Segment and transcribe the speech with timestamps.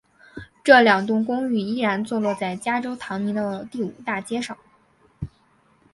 [0.63, 4.57] 这两栋公寓依然坐落在加州唐尼的第五大街上。